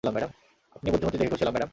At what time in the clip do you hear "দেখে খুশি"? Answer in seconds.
1.17-1.43